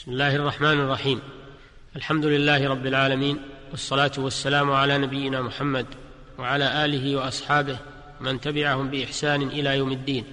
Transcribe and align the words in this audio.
بسم 0.00 0.10
الله 0.10 0.36
الرحمن 0.36 0.80
الرحيم. 0.80 1.20
الحمد 1.96 2.26
لله 2.26 2.68
رب 2.68 2.86
العالمين 2.86 3.38
والصلاة 3.70 4.12
والسلام 4.18 4.72
على 4.72 4.98
نبينا 4.98 5.42
محمد 5.42 5.86
وعلى 6.38 6.84
آله 6.84 7.16
وأصحابه 7.16 7.78
من 8.20 8.40
تبعهم 8.40 8.90
بإحسان 8.90 9.42
إلى 9.42 9.76
يوم 9.76 9.92
الدين. 9.92 10.24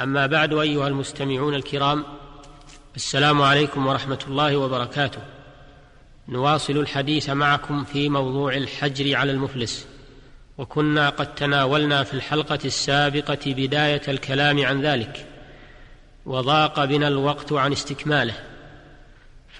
أما 0.00 0.26
بعد 0.26 0.54
أيها 0.54 0.88
المستمعون 0.88 1.54
الكرام 1.54 2.04
السلام 2.96 3.42
عليكم 3.42 3.86
ورحمة 3.86 4.18
الله 4.28 4.56
وبركاته. 4.56 5.22
نواصل 6.28 6.76
الحديث 6.76 7.30
معكم 7.30 7.84
في 7.84 8.08
موضوع 8.08 8.54
الحجر 8.56 9.16
على 9.16 9.32
المفلس. 9.32 9.86
وكنا 10.58 11.08
قد 11.08 11.34
تناولنا 11.34 12.02
في 12.04 12.14
الحلقة 12.14 12.58
السابقة 12.64 13.40
بداية 13.46 14.02
الكلام 14.08 14.66
عن 14.66 14.80
ذلك. 14.80 15.26
وضاق 16.26 16.84
بنا 16.84 17.08
الوقت 17.08 17.52
عن 17.52 17.72
استكماله. 17.72 18.49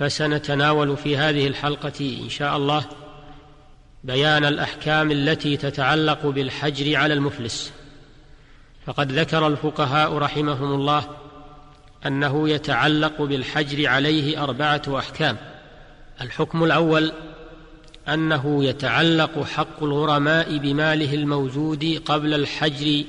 فسنتناول 0.01 0.97
في 0.97 1.17
هذه 1.17 1.47
الحلقة 1.47 2.19
إن 2.25 2.29
شاء 2.29 2.57
الله 2.57 2.85
بيان 4.05 4.45
الأحكام 4.45 5.11
التي 5.11 5.57
تتعلق 5.57 6.27
بالحجر 6.27 6.97
على 6.97 7.15
المفلس. 7.15 7.73
فقد 8.87 9.13
ذكر 9.13 9.47
الفقهاء 9.47 10.13
رحمهم 10.13 10.75
الله 10.75 11.05
أنه 12.07 12.49
يتعلق 12.49 13.23
بالحجر 13.23 13.89
عليه 13.89 14.43
أربعة 14.45 14.83
أحكام. 14.89 15.37
الحكم 16.21 16.65
الأول 16.65 17.13
أنه 18.09 18.65
يتعلق 18.65 19.43
حق 19.45 19.83
الغرماء 19.83 20.57
بماله 20.57 21.15
الموجود 21.15 22.03
قبل 22.05 22.35
الحجر 22.35 23.05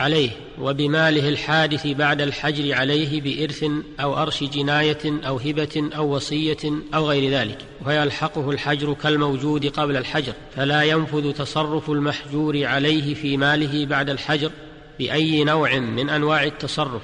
عليه 0.00 0.30
وبماله 0.60 1.28
الحادث 1.28 1.86
بعد 1.86 2.20
الحجر 2.20 2.74
عليه 2.74 3.20
بإرث 3.20 3.64
أو 4.00 4.22
أرش 4.22 4.44
جناية 4.44 5.26
أو 5.26 5.36
هبة 5.36 5.90
أو 5.96 6.14
وصية 6.14 6.56
أو 6.94 7.08
غير 7.08 7.30
ذلك 7.32 7.58
ويلحقه 7.86 8.50
الحجر 8.50 8.92
كالموجود 8.94 9.66
قبل 9.66 9.96
الحجر 9.96 10.32
فلا 10.56 10.82
ينفذ 10.82 11.32
تصرف 11.32 11.90
المحجور 11.90 12.64
عليه 12.64 13.14
في 13.14 13.36
ماله 13.36 13.86
بعد 13.86 14.10
الحجر 14.10 14.50
بأي 14.98 15.44
نوع 15.44 15.78
من 15.78 16.10
أنواع 16.10 16.44
التصرف 16.44 17.02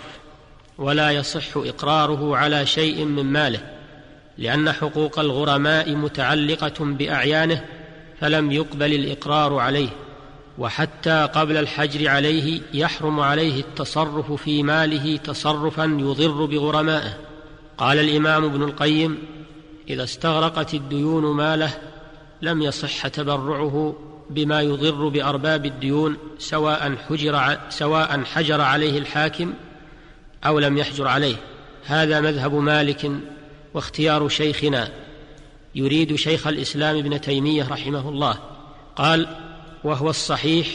ولا 0.79 1.11
يصح 1.11 1.57
إقراره 1.57 2.37
على 2.37 2.67
شيء 2.67 3.05
من 3.05 3.25
ماله 3.25 3.61
لأن 4.39 4.73
حقوق 4.73 5.19
الغرماء 5.19 5.95
متعلقة 5.95 6.85
بأعيانه 6.85 7.65
فلم 8.21 8.53
يقبل 8.53 8.95
الإقرار 8.95 9.59
عليه. 9.59 9.89
وحتى 10.59 11.29
قبل 11.35 11.57
الحجر 11.57 12.09
عليه 12.09 12.61
يحرم 12.75 13.21
عليه 13.21 13.61
التصرف 13.61 14.33
في 14.33 14.63
ماله 14.63 15.17
تصرفا 15.17 15.85
يضر 15.85 16.45
بغرمائه. 16.45 17.19
قال 17.79 17.99
الإمام 17.99 18.45
ابن 18.45 18.63
القيم 18.63 19.19
إذا 19.89 20.05
استغرقت 20.05 20.75
الديون 20.75 21.37
ماله 21.37 21.71
لم 22.43 22.63
يصح 22.63 23.09
تبرعه 23.09 23.97
بما 24.31 24.61
يضر 24.61 25.09
بأرباب 25.09 25.67
الديون 25.67 26.17
سواء 26.39 26.97
حجر 27.09 27.59
سواء 27.69 28.25
حجر 28.25 28.61
عليه 28.61 28.99
الحاكم 28.99 29.55
أو 30.47 30.59
لم 30.59 30.79
يحجر 30.79 31.09
عليه. 31.09 31.37
هذا 31.85 32.21
مذهب 32.21 32.55
مالك 32.55 33.11
واختيار 33.75 34.29
شيخنا. 34.29 34.89
يريد 35.75 36.15
شيخ 36.15 36.47
الإسلام 36.47 36.97
ابن 36.97 37.21
تيمية 37.21 37.69
رحمه 37.69 38.09
الله. 38.09 38.39
قال 38.97 39.29
وهو 39.87 40.11
الصحيح 40.11 40.67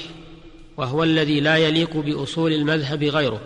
وهو 0.78 1.04
الذي 1.04 1.40
لا 1.40 1.58
يليق 1.58 1.98
بأصول 1.98 2.54
المذهب 2.54 3.04
غيره 3.04 3.42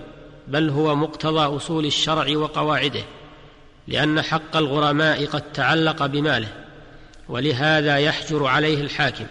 بل 0.47 0.69
هو 0.69 0.95
مقتضى 0.95 1.55
أصول 1.55 1.85
الشرع 1.85 2.37
وقواعده 2.37 3.03
لأن 3.87 4.21
حق 4.21 4.57
الغرماء 4.57 5.25
قد 5.25 5.53
تعلق 5.53 6.05
بماله 6.05 6.47
ولهذا 7.29 7.97
يحجر 7.97 8.45
عليه 8.45 8.81
الحاكم. 8.81 9.25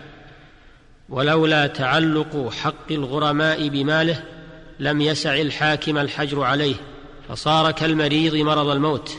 ولولا 1.08 1.66
تعلق 1.66 2.52
حق 2.52 2.90
الغرماء 2.90 3.68
بماله 3.68 4.22
لم 4.80 5.00
يسع 5.00 5.40
الحاكم 5.40 5.98
الحجر 5.98 6.42
عليه 6.42 6.74
فصار 7.28 7.70
كالمريض 7.70 8.34
مرض 8.34 8.68
الموت. 8.68 9.16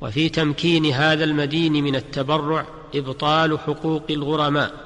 وفي 0.00 0.28
تمكين 0.28 0.86
هذا 0.86 1.24
المدين 1.24 1.72
من 1.72 1.96
التبرع 1.96 2.66
إبطال 2.94 3.58
حقوق 3.58 4.04
الغرماء. 4.10 4.83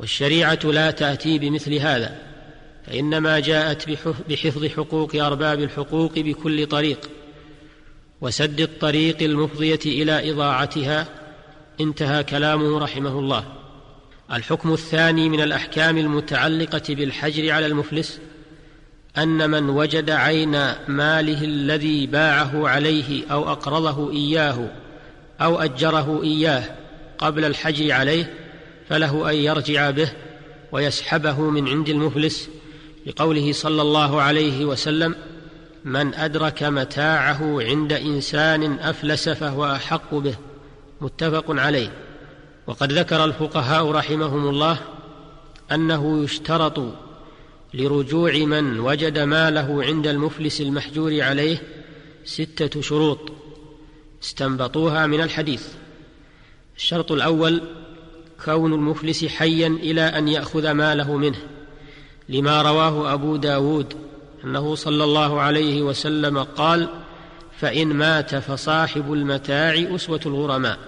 والشريعة 0.00 0.58
لا 0.64 0.90
تأتي 0.90 1.38
بمثل 1.38 1.74
هذا 1.74 2.18
فإنما 2.86 3.40
جاءت 3.40 3.88
بحفظ 4.28 4.66
حقوق 4.66 5.16
أرباب 5.16 5.60
الحقوق 5.60 6.18
بكل 6.18 6.66
طريق 6.66 7.10
وسد 8.20 8.60
الطريق 8.60 9.22
المفضية 9.22 9.80
إلى 9.86 10.30
إضاعتها 10.30 11.06
انتهى 11.80 12.24
كلامه 12.24 12.78
رحمه 12.78 13.18
الله. 13.18 13.44
الحكم 14.32 14.72
الثاني 14.72 15.28
من 15.28 15.40
الأحكام 15.40 15.98
المتعلقة 15.98 16.82
بالحجر 16.94 17.52
على 17.52 17.66
المفلس 17.66 18.20
أن 19.18 19.50
من 19.50 19.68
وجد 19.68 20.10
عين 20.10 20.50
ماله 20.88 21.44
الذي 21.44 22.06
باعه 22.06 22.68
عليه 22.68 23.22
أو 23.30 23.52
أقرضه 23.52 24.12
إياه 24.12 24.70
أو 25.40 25.60
أجره 25.60 26.22
إياه 26.22 26.64
قبل 27.18 27.44
الحجر 27.44 27.92
عليه 27.92 28.34
فله 28.88 29.30
أن 29.30 29.34
يرجع 29.34 29.90
به 29.90 30.12
ويسحبه 30.72 31.40
من 31.40 31.68
عند 31.68 31.88
المفلس 31.88 32.48
لقوله 33.06 33.52
صلى 33.52 33.82
الله 33.82 34.22
عليه 34.22 34.64
وسلم 34.64 35.14
من 35.84 36.14
أدرك 36.14 36.62
متاعه 36.62 37.62
عند 37.62 37.92
إنسان 37.92 38.78
أفلس 38.78 39.28
فهو 39.28 39.66
أحق 39.66 40.14
به 40.14 40.34
متفق 41.00 41.44
عليه. 41.48 41.92
وقد 42.66 42.92
ذكر 42.92 43.24
الفقهاء 43.24 43.90
رحمهم 43.90 44.48
الله 44.48 44.78
أنه 45.72 46.24
يشترط 46.24 46.80
لرجوع 47.74 48.32
من 48.32 48.80
وجد 48.80 49.18
ماله 49.18 49.84
عند 49.84 50.06
المفلس 50.06 50.60
المحجور 50.60 51.20
عليه 51.20 51.62
ستة 52.24 52.80
شروط 52.80 53.32
استنبطوها 54.22 55.06
من 55.06 55.20
الحديث. 55.20 55.66
الشرط 56.76 57.12
الأول 57.12 57.62
كون 58.44 58.72
المفلس 58.72 59.24
حيا 59.24 59.66
إلى 59.66 60.00
أن 60.00 60.28
يأخذ 60.28 60.70
ماله 60.70 61.16
منه 61.16 61.38
لما 62.28 62.62
رواه 62.62 63.14
أبو 63.14 63.36
داود 63.36 63.94
أنه 64.44 64.74
صلى 64.74 65.04
الله 65.04 65.40
عليه 65.40 65.82
وسلم 65.82 66.38
قال 66.38 66.88
فإن 67.58 67.88
مات 67.88 68.34
فصاحب 68.34 69.12
المتاع 69.12 69.94
أسوة 69.94 70.20
الغرماء. 70.26 70.78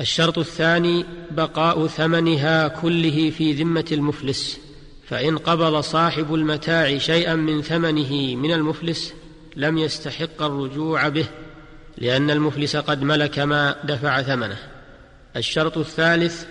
الشرط 0.00 0.38
الثاني 0.38 1.04
بقاء 1.30 1.86
ثمنها 1.86 2.68
كله 2.68 3.30
في 3.30 3.52
ذمة 3.52 3.84
المفلس 3.92 4.60
فإن 5.08 5.38
قبض 5.38 5.80
صاحب 5.80 6.34
المتاع 6.34 6.98
شيئا 6.98 7.34
من 7.34 7.62
ثمنه 7.62 8.36
من 8.36 8.52
المفلس 8.52 9.14
لم 9.56 9.78
يستحق 9.78 10.42
الرجوع 10.42 11.08
به 11.08 11.26
لأن 11.98 12.30
المفلس 12.30 12.76
قد 12.76 13.02
ملك 13.02 13.38
ما 13.38 13.76
دفع 13.84 14.22
ثمنه. 14.22 14.77
الشرط 15.38 15.78
الثالث 15.78 16.46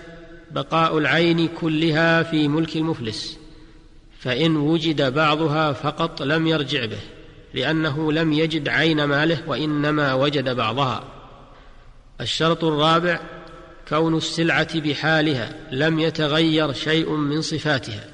بقاء 0.50 0.98
العين 0.98 1.48
كلها 1.48 2.22
في 2.22 2.48
ملك 2.48 2.76
المفلس 2.76 3.38
فإن 4.20 4.56
وجد 4.56 5.14
بعضها 5.14 5.72
فقط 5.72 6.22
لم 6.22 6.46
يرجع 6.46 6.84
به 6.84 7.00
لأنه 7.54 8.12
لم 8.12 8.32
يجد 8.32 8.68
عين 8.68 9.04
ماله 9.04 9.42
وإنما 9.46 10.14
وجد 10.14 10.48
بعضها. 10.48 11.04
الشرط 12.20 12.64
الرابع 12.64 13.20
كون 13.88 14.16
السلعة 14.16 14.80
بحالها 14.80 15.52
لم 15.72 15.98
يتغير 15.98 16.72
شيء 16.72 17.10
من 17.10 17.42
صفاتها. 17.42 18.04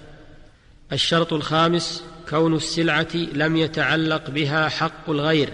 الشرط 0.92 1.32
الخامس 1.32 2.04
كون 2.30 2.54
السلعة 2.54 3.14
لم 3.14 3.56
يتعلق 3.56 4.30
بها 4.30 4.68
حق 4.68 5.10
الغير 5.10 5.52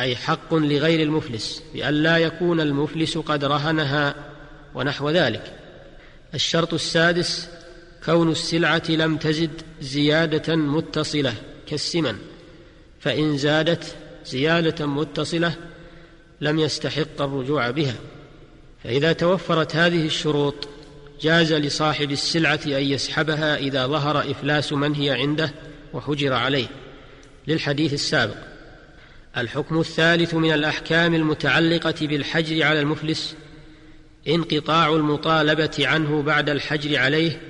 أي 0.00 0.16
حق 0.16 0.54
لغير 0.54 1.02
المفلس 1.02 1.62
بأن 1.74 1.94
لا 1.94 2.18
يكون 2.18 2.60
المفلس 2.60 3.18
قد 3.18 3.44
رهنها 3.44 4.14
ونحو 4.74 5.10
ذلك. 5.10 5.52
الشرط 6.34 6.74
السادس 6.74 7.48
كون 8.04 8.30
السلعة 8.30 8.82
لم 8.88 9.16
تزد 9.16 9.62
زيادة 9.80 10.56
متصلة 10.56 11.34
كالسمن 11.66 12.16
فإن 13.00 13.36
زادت 13.36 13.96
زيادة 14.26 14.86
متصلة 14.86 15.54
لم 16.40 16.58
يستحق 16.58 17.20
الرجوع 17.22 17.70
بها. 17.70 17.94
فإذا 18.84 19.12
توفرت 19.12 19.76
هذه 19.76 20.06
الشروط 20.06 20.68
جاز 21.20 21.52
لصاحب 21.52 22.10
السلعة 22.10 22.60
أن 22.66 22.82
يسحبها 22.82 23.56
إذا 23.56 23.86
ظهر 23.86 24.30
إفلاس 24.30 24.72
من 24.72 24.94
هي 24.94 25.10
عنده 25.10 25.52
وحجر 25.92 26.32
عليه. 26.32 26.66
للحديث 27.48 27.92
السابق. 27.92 28.55
الحكم 29.36 29.80
الثالث 29.80 30.34
من 30.34 30.52
الأحكام 30.52 31.14
المتعلقة 31.14 31.94
بالحجر 32.00 32.62
على 32.62 32.80
المفلس 32.80 33.36
انقطاع 34.28 34.94
المطالبة 34.94 35.70
عنه 35.80 36.22
بعد 36.22 36.50
الحجر 36.50 36.98
عليه 36.98 37.40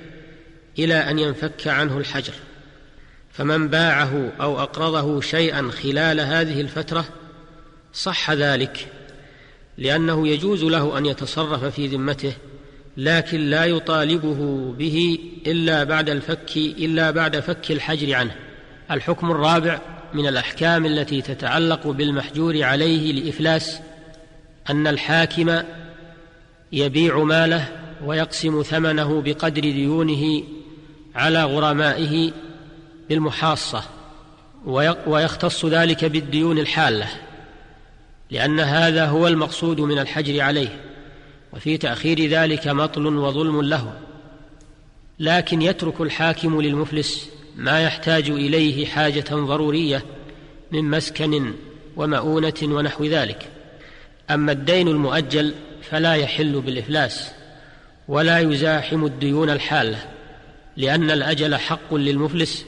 إلى 0.79 0.95
أن 0.95 1.19
ينفك 1.19 1.67
عنه 1.67 1.97
الحجر. 1.97 2.33
فمن 3.31 3.67
باعه 3.67 4.31
أو 4.41 4.59
أقرضه 4.59 5.21
شيئا 5.21 5.71
خلال 5.71 6.19
هذه 6.19 6.61
الفترة 6.61 7.05
صح 7.93 8.31
ذلك 8.31 8.87
لأنه 9.77 10.27
يجوز 10.27 10.63
له 10.63 10.97
أن 10.97 11.05
يتصرف 11.05 11.63
في 11.63 11.87
ذمته 11.87 12.33
لكن 12.97 13.39
لا 13.49 13.65
يطالبه 13.65 14.71
به 14.77 15.19
إلا 15.47 15.83
بعد 15.83 16.09
الفك 16.09 16.57
إلا 16.57 17.11
بعد 17.11 17.39
فك 17.39 17.71
الحجر 17.71 18.15
عنه. 18.15 18.35
الحكم 18.91 19.31
الرابع 19.31 19.79
من 20.13 20.27
الأحكام 20.27 20.85
التي 20.85 21.21
تتعلق 21.21 21.87
بالمحجور 21.87 22.63
عليه 22.63 23.13
لإفلاس 23.13 23.79
أن 24.69 24.87
الحاكم 24.87 25.61
يبيع 26.71 27.23
ماله 27.23 27.67
ويقسم 28.05 28.61
ثمنه 28.61 29.21
بقدر 29.21 29.61
ديونه 29.61 30.43
على 31.15 31.43
غرمائه 31.43 32.31
بالمحاصة 33.09 33.83
ويختص 35.07 35.65
ذلك 35.65 36.05
بالديون 36.05 36.57
الحالة 36.59 37.07
لأن 38.31 38.59
هذا 38.59 39.05
هو 39.05 39.27
المقصود 39.27 39.79
من 39.79 39.99
الحجر 39.99 40.41
عليه 40.41 40.81
وفي 41.53 41.77
تأخير 41.77 42.29
ذلك 42.29 42.67
مطل 42.67 43.07
وظلم 43.07 43.61
له 43.61 43.93
لكن 45.19 45.61
يترك 45.61 46.01
الحاكم 46.01 46.61
للمفلس 46.61 47.29
ما 47.57 47.81
يحتاج 47.81 48.29
إليه 48.29 48.85
حاجة 48.85 49.25
ضرورية 49.31 50.03
من 50.71 50.83
مسكن 50.83 51.53
ومؤونة 51.95 52.53
ونحو 52.63 53.05
ذلك. 53.05 53.47
أما 54.31 54.51
الدين 54.51 54.87
المؤجل 54.87 55.53
فلا 55.81 56.13
يحل 56.13 56.61
بالإفلاس 56.61 57.31
ولا 58.07 58.39
يزاحم 58.39 59.05
الديون 59.05 59.49
الحاله 59.49 60.05
لأن 60.77 61.11
الأجل 61.11 61.55
حق 61.55 61.93
للمفلس 61.93 62.65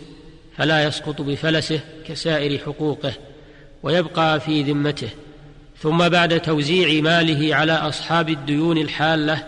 فلا 0.57 0.83
يسقط 0.83 1.21
بفلسه 1.21 1.79
كسائر 2.07 2.59
حقوقه 2.59 3.13
ويبقى 3.83 4.39
في 4.39 4.63
ذمته. 4.63 5.09
ثم 5.81 6.09
بعد 6.09 6.39
توزيع 6.39 7.01
ماله 7.01 7.55
على 7.55 7.73
أصحاب 7.73 8.29
الديون 8.29 8.77
الحالة 8.77 9.43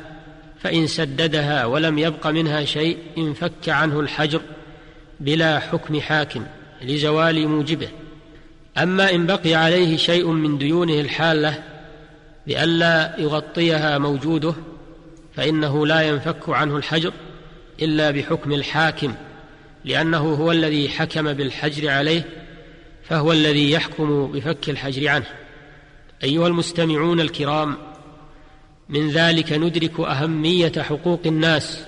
فإن 0.59 0.87
سددها 0.87 1.65
ولم 1.65 1.99
يبق 1.99 2.27
منها 2.27 2.65
شيء 2.65 2.97
انفك 3.17 3.69
عنه 3.69 3.99
الحجر 3.99 4.41
بلا 5.21 5.59
حكم 5.59 5.99
حاكم 5.99 6.45
لزوال 6.81 7.47
موجبه. 7.47 7.87
أما 8.77 9.15
إن 9.15 9.25
بقي 9.25 9.53
عليه 9.53 9.97
شيء 9.97 10.27
من 10.27 10.57
ديونه 10.57 10.93
الحالة 10.93 11.63
لئلا 12.47 13.15
يغطيها 13.19 13.97
موجوده 13.97 14.53
فإنه 15.35 15.87
لا 15.87 16.01
ينفك 16.01 16.49
عنه 16.49 16.77
الحجر 16.77 17.13
إلا 17.81 18.11
بحكم 18.11 18.51
الحاكم 18.51 19.13
لأنه 19.85 20.33
هو 20.33 20.51
الذي 20.51 20.89
حكم 20.89 21.33
بالحجر 21.33 21.89
عليه 21.89 22.25
فهو 23.03 23.31
الذي 23.31 23.71
يحكم 23.71 24.31
بفك 24.31 24.69
الحجر 24.69 25.07
عنه. 25.07 25.25
أيها 26.23 26.47
المستمعون 26.47 27.19
الكرام 27.19 27.77
من 28.89 29.09
ذلك 29.09 29.53
ندرك 29.53 29.99
أهمية 29.99 30.71
حقوق 30.77 31.21
الناس 31.25 31.83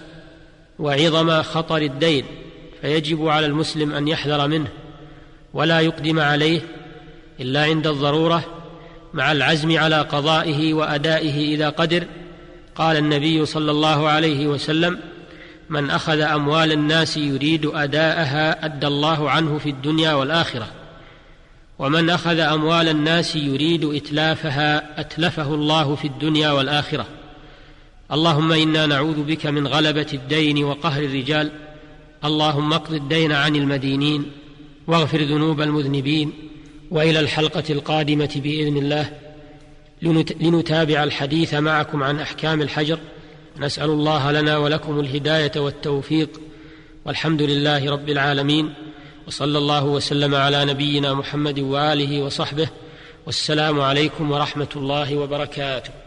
وعظم 0.79 1.41
خطر 1.41 1.77
الدين. 1.77 2.25
فيجب 2.83 3.27
على 3.27 3.45
المسلم 3.45 3.91
أن 3.91 4.07
يحذر 4.07 4.47
منه 4.47 4.67
ولا 5.53 5.79
يقدم 5.79 6.19
عليه 6.19 6.61
إلا 7.39 7.63
عند 7.63 7.87
الضرورة 7.87 8.43
مع 9.13 9.31
العزم 9.31 9.77
على 9.77 10.01
قضائه 10.01 10.73
وأدائه 10.73 11.55
إذا 11.55 11.69
قدر. 11.69 12.03
قال 12.75 12.97
النبي 12.97 13.45
صلى 13.45 13.71
الله 13.71 14.09
عليه 14.09 14.47
وسلم 14.47 14.99
من 15.69 15.89
أخذ 15.89 16.19
أموال 16.19 16.71
الناس 16.71 17.17
يريد 17.17 17.65
أداءها 17.65 18.65
أدى 18.65 18.87
الله 18.87 19.29
عنه 19.29 19.57
في 19.57 19.69
الدنيا 19.69 20.13
والآخرة. 20.13 20.67
ومن 21.79 22.09
أخذ 22.09 22.39
أموال 22.39 22.89
الناس 22.89 23.35
يريد 23.35 23.85
إتلافها 23.85 24.99
أتلفه 24.99 25.53
الله 25.53 25.95
في 25.95 26.07
الدنيا 26.07 26.51
والآخرة. 26.51 27.05
اللهم 28.11 28.51
إنا 28.51 28.85
نعوذ 28.85 29.23
بك 29.23 29.45
من 29.45 29.67
غلبة 29.67 30.07
الدين 30.13 30.63
وقهر 30.63 31.03
الرجال 31.03 31.51
اللهم 32.25 32.73
اقض 32.73 32.93
الدين 32.93 33.31
عن 33.31 33.55
المدينين 33.55 34.31
واغفر 34.87 35.21
ذنوب 35.21 35.61
المذنبين 35.61 36.33
وإلى 36.91 37.19
الحلقة 37.19 37.63
القادمة 37.69 38.29
بإذن 38.35 38.77
الله. 38.77 39.09
لنتابع 40.41 41.03
الحديث 41.03 41.53
معكم 41.53 42.03
عن 42.03 42.19
أحكام 42.19 42.61
الحجر. 42.61 42.99
نسأل 43.57 43.89
الله 43.89 44.31
لنا 44.31 44.57
ولكم 44.57 44.99
الهداية 44.99 45.51
والتوفيق. 45.55 46.29
والحمد 47.05 47.41
لله 47.41 47.91
رب 47.91 48.09
العالمين. 48.09 48.73
وصلى 49.27 49.57
الله 49.57 49.85
وسلم 49.85 50.35
على 50.35 50.65
نبينا 50.65 51.13
محمد 51.13 51.59
وآله 51.59 52.21
وصحبه. 52.21 52.69
والسلام 53.25 53.81
عليكم 53.81 54.31
ورحمة 54.31 54.69
الله 54.75 55.17
وبركاته. 55.17 56.02